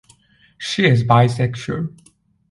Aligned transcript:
She 0.57 0.87
is 0.87 1.03
bisexual. 1.03 1.95